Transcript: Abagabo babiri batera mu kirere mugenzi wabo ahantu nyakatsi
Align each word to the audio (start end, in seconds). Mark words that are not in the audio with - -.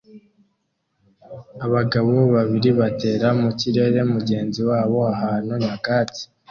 Abagabo 1.65 2.13
babiri 2.35 2.69
batera 2.79 3.27
mu 3.41 3.49
kirere 3.59 3.99
mugenzi 4.13 4.59
wabo 4.69 4.97
ahantu 5.15 5.51
nyakatsi 5.63 6.23